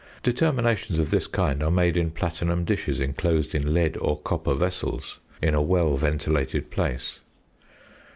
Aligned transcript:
Determinations 0.23 0.97
of 0.97 1.11
this 1.11 1.27
kind 1.27 1.61
are 1.61 1.69
made 1.69 1.95
in 1.95 2.09
platinum 2.09 2.65
dishes 2.65 2.99
enclosed 2.99 3.53
in 3.53 3.71
lead 3.71 3.97
or 3.97 4.17
copper 4.19 4.55
vessels 4.55 5.19
in 5.43 5.53
a 5.53 5.61
well 5.61 5.95
ventilated 5.95 6.71
place. 6.71 7.19